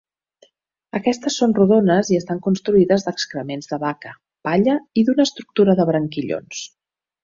Aquestes 0.99 1.37
són 1.41 1.53
rodones 1.59 2.09
i 2.15 2.19
estan 2.23 2.41
construïdes 2.47 3.07
d'excrements 3.11 3.73
de 3.75 3.81
vaca, 3.87 4.17
palla 4.51 4.81
i 5.03 5.07
d'una 5.11 5.31
estructura 5.31 5.81
de 5.83 5.91
branquillons. 5.95 6.69